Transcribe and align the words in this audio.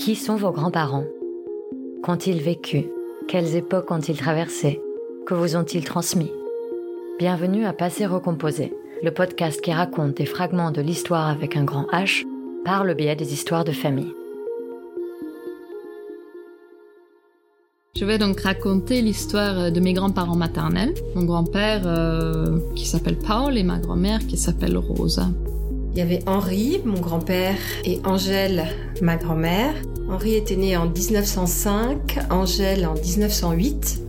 Qui 0.00 0.16
sont 0.16 0.36
vos 0.36 0.50
grands-parents? 0.50 1.04
Qu'ont-ils 2.02 2.40
vécu? 2.40 2.86
Quelles 3.28 3.54
époques 3.54 3.90
ont-ils 3.90 4.16
traversées? 4.16 4.80
Que 5.26 5.34
vous 5.34 5.56
ont-ils 5.56 5.84
transmis? 5.84 6.32
Bienvenue 7.18 7.66
à 7.66 7.74
Passé 7.74 8.06
Recomposé, 8.06 8.72
le 9.02 9.10
podcast 9.10 9.60
qui 9.60 9.74
raconte 9.74 10.16
des 10.16 10.24
fragments 10.24 10.70
de 10.70 10.80
l'histoire 10.80 11.28
avec 11.28 11.54
un 11.54 11.64
grand 11.64 11.84
H 11.92 12.24
par 12.64 12.84
le 12.84 12.94
biais 12.94 13.14
des 13.14 13.34
histoires 13.34 13.64
de 13.64 13.72
famille. 13.72 14.14
Je 17.94 18.06
vais 18.06 18.16
donc 18.16 18.40
raconter 18.40 19.02
l'histoire 19.02 19.70
de 19.70 19.80
mes 19.80 19.92
grands-parents 19.92 20.34
maternels, 20.34 20.94
mon 21.14 21.26
grand-père 21.26 21.82
euh, 21.84 22.58
qui 22.74 22.86
s'appelle 22.86 23.18
Paul 23.18 23.58
et 23.58 23.64
ma 23.64 23.78
grand-mère 23.78 24.26
qui 24.26 24.38
s'appelle 24.38 24.78
Rosa. 24.78 25.28
Il 25.92 25.98
y 25.98 26.02
avait 26.02 26.20
Henri, 26.26 26.80
mon 26.84 27.00
grand-père, 27.00 27.58
et 27.84 27.98
Angèle, 28.04 28.66
ma 29.02 29.16
grand-mère. 29.16 29.74
Henri 30.08 30.34
était 30.36 30.56
né 30.56 30.76
en 30.76 30.88
1905, 30.88 32.18
Angèle 32.30 32.86
en 32.86 32.94
1908. 32.94 34.00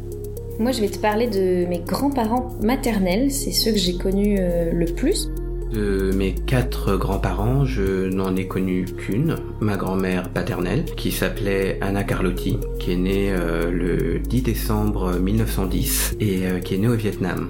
Moi, 0.60 0.72
je 0.72 0.82
vais 0.82 0.90
te 0.90 1.00
parler 1.00 1.28
de 1.28 1.66
mes 1.66 1.80
grands-parents 1.80 2.50
maternels, 2.62 3.32
c'est 3.32 3.52
ceux 3.52 3.72
que 3.72 3.80
j'ai 3.80 3.98
connus 3.98 4.38
euh, 4.40 4.72
le 4.72 4.86
plus. 4.86 5.30
De 5.74 6.12
mes 6.14 6.36
quatre 6.36 6.98
grands-parents, 6.98 7.66
je 7.66 8.10
n'en 8.10 8.36
ai 8.36 8.46
connu 8.46 8.86
qu'une, 8.86 9.38
ma 9.60 9.78
grand-mère 9.78 10.30
paternelle, 10.30 10.86
qui 10.98 11.12
s'appelait 11.12 11.80
Anna 11.82 12.04
Carlotti, 12.04 12.60
qui 12.78 12.92
est 12.92 12.98
née 12.98 13.32
euh, 13.32 13.72
le 13.72 14.20
10 14.20 14.42
décembre 14.44 15.18
1910 15.18 16.18
et 16.20 16.46
euh, 16.46 16.60
qui 16.60 16.76
est 16.76 16.78
née 16.78 16.90
au 16.90 16.96
Vietnam. 16.96 17.50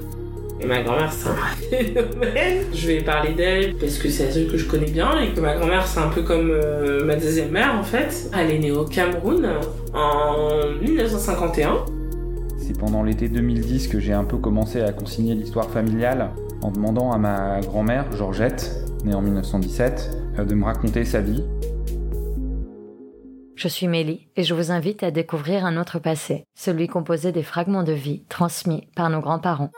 Et 0.61 0.67
ma 0.67 0.83
grand-mère, 0.83 1.11
c'est 1.11 1.29
un 1.29 1.35
phénomène. 1.69 2.65
Je 2.73 2.87
vais 2.87 3.01
parler 3.01 3.33
d'elle 3.33 3.75
parce 3.75 3.97
que 3.97 4.09
c'est 4.09 4.25
la 4.25 4.31
seule 4.31 4.47
que 4.47 4.57
je 4.57 4.65
connais 4.67 4.91
bien 4.91 5.19
et 5.19 5.33
que 5.33 5.39
ma 5.39 5.55
grand-mère, 5.55 5.87
c'est 5.87 5.99
un 5.99 6.09
peu 6.09 6.21
comme 6.21 6.51
euh, 6.51 7.03
ma 7.03 7.15
deuxième 7.15 7.49
mère 7.49 7.73
en 7.79 7.83
fait. 7.83 8.29
Elle 8.37 8.51
est 8.51 8.59
née 8.59 8.71
au 8.71 8.85
Cameroun 8.85 9.47
en 9.93 10.69
1951. 10.81 11.85
C'est 12.59 12.77
pendant 12.77 13.01
l'été 13.01 13.27
2010 13.27 13.87
que 13.87 13.99
j'ai 13.99 14.13
un 14.13 14.23
peu 14.23 14.37
commencé 14.37 14.81
à 14.81 14.91
consigner 14.91 15.33
l'histoire 15.33 15.69
familiale 15.69 16.29
en 16.61 16.69
demandant 16.69 17.11
à 17.11 17.17
ma 17.17 17.59
grand-mère, 17.61 18.05
Georgette, 18.15 18.71
née 19.03 19.15
en 19.15 19.21
1917, 19.21 20.11
euh, 20.37 20.45
de 20.45 20.53
me 20.53 20.65
raconter 20.65 21.05
sa 21.05 21.21
vie. 21.21 21.43
Je 23.55 23.67
suis 23.67 23.87
Mélie 23.87 24.27
et 24.35 24.43
je 24.43 24.55
vous 24.55 24.71
invite 24.71 25.03
à 25.03 25.11
découvrir 25.11 25.65
un 25.65 25.77
autre 25.77 25.99
passé, 25.99 26.45
celui 26.55 26.87
composé 26.87 27.31
des 27.31 27.43
fragments 27.43 27.83
de 27.83 27.93
vie 27.93 28.23
transmis 28.27 28.87
par 28.95 29.11
nos 29.11 29.21
grands-parents. 29.21 29.69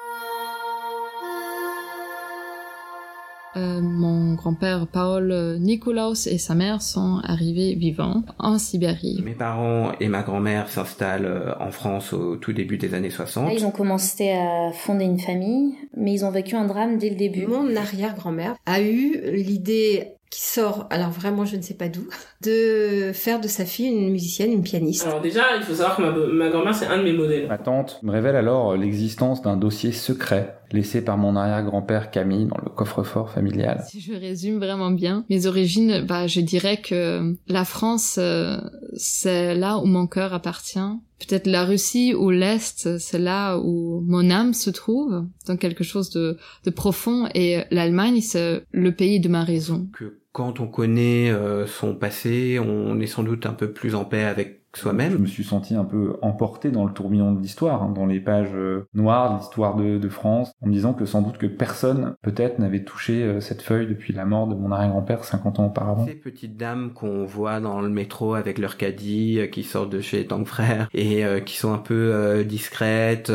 Euh, 3.55 3.81
mon 3.81 4.33
grand-père 4.33 4.87
Paul 4.87 5.57
Nikolaus 5.59 6.27
et 6.27 6.37
sa 6.37 6.55
mère 6.55 6.81
sont 6.81 7.19
arrivés 7.23 7.75
vivants 7.75 8.23
en 8.39 8.57
Sibérie. 8.57 9.21
Mes 9.23 9.33
parents 9.33 9.91
et 9.99 10.07
ma 10.07 10.23
grand-mère 10.23 10.69
s'installent 10.69 11.25
euh, 11.25 11.53
en 11.59 11.71
France 11.71 12.13
au 12.13 12.35
tout 12.35 12.53
début 12.53 12.77
des 12.77 12.93
années 12.93 13.09
60. 13.09 13.47
Là, 13.47 13.53
ils 13.53 13.65
ont 13.65 13.71
commencé 13.71 14.31
à 14.31 14.71
fonder 14.73 15.05
une 15.05 15.19
famille, 15.19 15.75
mais 15.95 16.13
ils 16.13 16.25
ont 16.25 16.31
vécu 16.31 16.55
un 16.55 16.65
drame 16.65 16.97
dès 16.97 17.09
le 17.09 17.15
début. 17.15 17.45
Mon 17.45 17.75
arrière-grand-mère 17.75 18.55
a 18.65 18.81
eu 18.81 19.19
l'idée 19.31 20.12
qui 20.33 20.41
sort, 20.41 20.87
alors 20.89 21.11
vraiment 21.11 21.45
je 21.45 21.55
ne 21.55 21.61
sais 21.61 21.75
pas 21.75 21.89
d'où, 21.89 22.07
de 22.43 23.11
faire 23.13 23.39
de 23.39 23.47
sa 23.47 23.65
fille 23.65 23.87
une 23.87 24.09
musicienne, 24.09 24.51
une 24.51 24.63
pianiste. 24.63 25.05
Alors 25.05 25.21
déjà, 25.21 25.55
il 25.57 25.63
faut 25.63 25.75
savoir 25.75 25.95
que 25.95 26.01
ma, 26.01 26.11
ma 26.11 26.49
grand-mère, 26.49 26.73
c'est 26.73 26.87
un 26.87 26.97
de 26.97 27.03
mes 27.03 27.13
modèles. 27.13 27.47
Ma 27.47 27.59
tante 27.59 27.99
me 28.01 28.11
révèle 28.11 28.35
alors 28.35 28.75
l'existence 28.75 29.43
d'un 29.43 29.57
dossier 29.57 29.91
secret 29.91 30.57
laissé 30.71 31.03
par 31.03 31.17
mon 31.17 31.35
arrière-grand-père 31.35 32.09
Camille 32.09 32.47
dans 32.47 32.57
le 32.57 32.71
coffre-fort 32.71 33.29
familial. 33.29 33.83
Si 33.87 34.01
je 34.01 34.13
résume 34.13 34.57
vraiment 34.57 34.89
bien 34.89 35.23
mes 35.29 35.45
origines, 35.45 36.01
bah, 36.01 36.25
je 36.25 36.41
dirais 36.41 36.77
que 36.77 37.35
la 37.47 37.63
France, 37.63 38.15
euh, 38.17 38.57
c'est 38.95 39.53
là 39.53 39.77
où 39.77 39.85
mon 39.85 40.07
cœur 40.07 40.33
appartient. 40.33 40.79
Peut-être 41.19 41.45
la 41.45 41.63
Russie 41.63 42.15
ou 42.15 42.31
l'Est, 42.31 42.97
c'est 42.97 43.19
là 43.19 43.57
où 43.57 44.01
mon 44.07 44.31
âme 44.31 44.53
se 44.53 44.71
trouve, 44.71 45.25
dans 45.45 45.57
quelque 45.57 45.83
chose 45.83 46.09
de, 46.09 46.37
de 46.65 46.69
profond. 46.71 47.29
Et 47.35 47.59
l'Allemagne, 47.69 48.19
c'est 48.19 48.63
le 48.71 48.91
pays 48.93 49.19
de 49.19 49.29
ma 49.29 49.43
raison. 49.43 49.87
Que 49.97 50.22
quand 50.33 50.59
on 50.59 50.67
connaît 50.67 51.31
euh, 51.31 51.65
son 51.67 51.95
passé, 51.95 52.59
on 52.59 52.99
est 52.99 53.07
sans 53.07 53.23
doute 53.23 53.45
un 53.45 53.53
peu 53.53 53.71
plus 53.71 53.95
en 53.95 54.03
paix 54.03 54.23
avec 54.23 54.63
soi-même. 54.75 55.11
Je 55.11 55.17
me 55.17 55.27
suis 55.27 55.43
senti 55.43 55.75
un 55.75 55.85
peu 55.85 56.17
emporté 56.23 56.71
dans 56.71 56.85
le 56.85 56.91
tourbillon 56.91 57.31
de 57.31 57.41
l'histoire, 57.41 57.83
hein, 57.83 57.93
dans 57.95 58.07
les 58.07 58.19
pages 58.19 58.55
euh, 58.55 58.87
noires 58.95 59.33
de 59.33 59.39
l'histoire 59.39 59.75
de, 59.75 59.97
de, 59.97 60.09
France, 60.09 60.51
en 60.61 60.67
me 60.67 60.73
disant 60.73 60.93
que 60.93 61.05
sans 61.05 61.21
doute 61.21 61.37
que 61.37 61.45
personne, 61.45 62.15
peut-être, 62.23 62.59
n'avait 62.59 62.83
touché 62.83 63.23
euh, 63.23 63.39
cette 63.39 63.61
feuille 63.61 63.87
depuis 63.87 64.13
la 64.13 64.25
mort 64.25 64.47
de 64.47 64.55
mon 64.55 64.71
arrière-grand-père 64.71 65.23
50 65.23 65.59
ans 65.59 65.65
auparavant. 65.67 66.05
Ces 66.05 66.15
petites 66.15 66.57
dames 66.57 66.93
qu'on 66.93 67.25
voit 67.25 67.59
dans 67.59 67.81
le 67.81 67.89
métro 67.89 68.33
avec 68.33 68.57
leur 68.57 68.77
caddie, 68.77 69.39
euh, 69.39 69.47
qui 69.47 69.63
sortent 69.63 69.91
de 69.91 70.01
chez 70.01 70.25
Tang 70.25 70.45
Frère 70.45 70.89
et 70.93 71.23
euh, 71.23 71.39
qui 71.39 71.57
sont 71.57 71.73
un 71.73 71.77
peu 71.77 72.11
euh, 72.13 72.43
discrètes, 72.43 73.31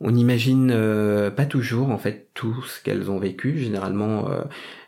on 0.00 0.10
n'imagine 0.12 0.68
pas 1.36 1.46
toujours 1.46 1.90
en 1.90 1.98
fait 1.98 2.30
tout 2.34 2.62
ce 2.62 2.82
qu'elles 2.82 3.10
ont 3.10 3.18
vécu. 3.18 3.58
Généralement, 3.58 4.28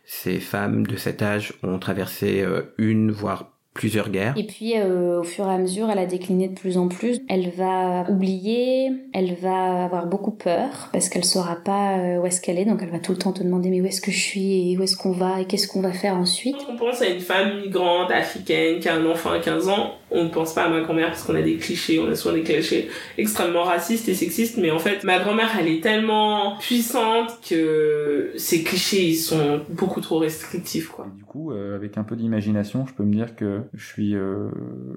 ces 0.05 0.41
femmes 0.41 0.87
de 0.87 0.97
cet 0.97 1.23
âge 1.23 1.55
ont 1.63 1.79
traversé 1.79 2.47
une 2.79 3.11
voire 3.11 3.53
plusieurs 3.75 4.11
guerres. 4.11 4.35
Et 4.37 4.47
puis, 4.47 4.75
euh, 4.77 5.21
au 5.21 5.23
fur 5.23 5.47
et 5.47 5.55
à 5.55 5.59
mesure, 5.59 5.91
elle 5.91 5.99
a 5.99 6.07
décliné 6.07 6.49
de 6.49 6.55
plus 6.55 6.77
en 6.77 6.89
plus. 6.89 7.21
Elle 7.29 7.51
va 7.51 8.05
oublier, 8.11 8.91
elle 9.15 9.35
va 9.35 9.85
avoir 9.85 10.07
beaucoup 10.07 10.31
peur 10.31 10.91
parce 10.93 11.09
qu'elle 11.09 11.25
saura 11.25 11.57
pas 11.57 11.99
euh, 11.99 12.21
où 12.21 12.27
est-ce 12.27 12.41
qu'elle 12.41 12.59
est, 12.59 12.65
donc 12.65 12.81
elle 12.83 12.91
va 12.91 12.99
tout 12.99 13.13
le 13.13 13.19
temps 13.19 13.33
te 13.33 13.43
demander 13.43 13.71
mais 13.71 13.81
où 13.81 13.87
est-ce 13.87 14.01
que 14.01 14.11
je 14.11 14.19
suis 14.19 14.73
et 14.73 14.79
où 14.79 14.83
est-ce 14.83 14.97
qu'on 14.97 15.13
va 15.13 15.41
et 15.41 15.47
qu'est-ce 15.47 15.69
qu'on 15.69 15.81
va 15.81 15.93
faire 15.93 16.17
ensuite? 16.17 16.57
Quand 16.59 16.75
on 16.75 16.77
pense 16.77 17.01
à 17.01 17.09
une 17.09 17.21
femme 17.21 17.61
migrante 17.63 18.11
africaine 18.11 18.79
qui 18.79 18.89
a 18.89 18.95
un 18.95 19.07
enfant 19.07 19.31
à 19.31 19.39
15 19.39 19.69
ans, 19.69 19.95
on 20.11 20.25
ne 20.25 20.29
pense 20.29 20.53
pas 20.53 20.65
à 20.65 20.69
ma 20.69 20.81
grand-mère 20.81 21.09
parce 21.09 21.23
qu'on 21.23 21.35
a 21.35 21.43
des 21.43 21.57
clichés, 21.57 21.99
on 21.99 22.11
a 22.11 22.15
souvent 22.15 22.35
des 22.35 22.43
clichés 22.43 22.89
extrêmement 23.17 23.63
racistes 23.63 24.09
et 24.09 24.15
sexistes, 24.15 24.59
mais 24.59 24.71
en 24.71 24.79
fait, 24.79 25.05
ma 25.05 25.19
grand-mère, 25.19 25.51
elle 25.59 25.69
est 25.69 25.83
tellement 25.83 26.59
puissante 26.59 27.39
que 27.49 28.33
ces 28.37 28.63
clichés, 28.63 29.05
ils 29.05 29.17
sont 29.17 29.63
beaucoup 29.71 30.01
trop 30.01 30.19
restrictifs, 30.19 30.89
quoi. 30.89 31.07
Et 31.09 31.17
du 31.17 31.25
coup, 31.25 31.53
euh, 31.53 31.77
avec 31.77 31.97
un 31.97 32.03
peu 32.03 32.17
d'imagination, 32.17 32.85
je 32.87 32.93
peux 32.93 33.05
me 33.05 33.15
dire 33.15 33.35
que 33.35 33.62
je 33.75 33.85
suis 33.85 34.15
euh, 34.15 34.49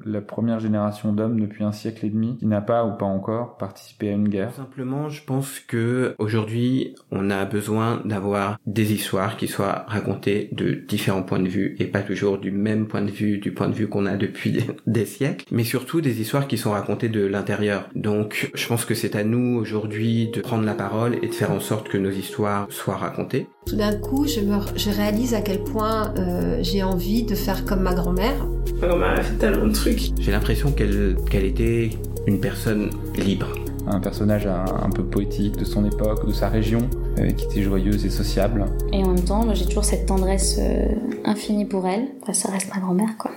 la 0.05 0.21
première 0.21 0.59
génération 0.59 1.13
d'hommes 1.13 1.39
depuis 1.39 1.63
un 1.63 1.71
siècle 1.71 2.05
et 2.05 2.09
demi 2.09 2.37
qui 2.37 2.45
n'a 2.45 2.61
pas 2.61 2.85
ou 2.85 2.97
pas 2.97 3.05
encore 3.05 3.57
participé 3.57 4.09
à 4.09 4.13
une 4.13 4.29
guerre. 4.29 4.53
Simplement, 4.53 5.09
je 5.09 5.23
pense 5.23 5.59
que 5.59 6.15
aujourd'hui, 6.19 6.95
on 7.11 7.29
a 7.29 7.45
besoin 7.45 8.01
d'avoir 8.05 8.57
des 8.65 8.93
histoires 8.93 9.37
qui 9.37 9.47
soient 9.47 9.85
racontées 9.87 10.49
de 10.51 10.73
différents 10.73 11.23
points 11.23 11.39
de 11.39 11.47
vue 11.47 11.75
et 11.79 11.85
pas 11.85 12.01
toujours 12.01 12.37
du 12.37 12.51
même 12.51 12.87
point 12.87 13.01
de 13.01 13.11
vue, 13.11 13.37
du 13.37 13.53
point 13.53 13.69
de 13.69 13.73
vue 13.73 13.87
qu'on 13.87 14.05
a 14.05 14.15
depuis 14.15 14.65
des 14.87 15.05
siècles, 15.05 15.45
mais 15.51 15.63
surtout 15.63 16.01
des 16.01 16.21
histoires 16.21 16.47
qui 16.47 16.57
sont 16.57 16.71
racontées 16.71 17.09
de 17.09 17.25
l'intérieur. 17.25 17.89
Donc, 17.95 18.51
je 18.53 18.67
pense 18.67 18.85
que 18.85 18.95
c'est 18.95 19.15
à 19.15 19.23
nous 19.23 19.57
aujourd'hui 19.57 20.29
de 20.29 20.41
prendre 20.41 20.65
la 20.65 20.73
parole 20.73 21.15
et 21.21 21.27
de 21.27 21.33
faire 21.33 21.51
en 21.51 21.59
sorte 21.59 21.89
que 21.89 21.97
nos 21.97 22.11
histoires 22.11 22.67
soient 22.69 22.97
racontées. 22.97 23.47
Tout 23.65 23.77
d'un 23.77 23.93
coup, 23.95 24.27
je, 24.27 24.41
me, 24.41 24.59
je 24.75 24.91
réalise 24.91 25.33
à 25.33 25.41
quel 25.41 25.63
point 25.63 26.13
euh, 26.17 26.59
j'ai 26.61 26.83
envie 26.83 27.23
de 27.23 27.33
faire 27.33 27.65
comme 27.65 27.81
ma 27.81 27.95
grand-mère. 27.95 28.45
Ma 28.79 28.87
grand-mère 28.87 29.19
a 29.19 29.23
fait 29.23 29.37
tellement 29.37 29.65
de 29.65 29.73
trucs. 29.73 30.11
J'ai 30.19 30.31
l'impression 30.31 30.71
qu'elle 30.71 31.15
qu'elle 31.31 31.45
était 31.45 31.89
une 32.27 32.39
personne 32.39 32.91
libre. 33.17 33.47
Un 33.87 33.99
personnage 33.99 34.45
un, 34.45 34.65
un, 34.65 34.89
peu 34.89 35.03
poétique 35.03 35.57
de 35.57 35.65
son 35.65 35.83
époque, 35.85 36.27
de 36.27 36.33
sa 36.33 36.47
région, 36.47 36.87
euh, 37.19 37.31
qui 37.31 37.45
était 37.45 37.63
joyeuse 37.63 38.05
et 38.05 38.09
sociable. 38.11 38.65
Et 38.93 39.03
en 39.03 39.13
même 39.13 39.23
temps, 39.23 39.51
j'ai 39.53 39.65
toujours 39.65 39.85
cette 39.85 40.05
tendresse 40.05 40.57
euh, 40.59 40.85
infinie 41.23 41.65
pour 41.65 41.87
elle. 41.87 42.07
Enfin, 42.21 42.33
ça 42.33 42.51
reste 42.51 42.69
ma 42.73 42.79
grand-mère, 42.79 43.17
quoi. 43.17 43.31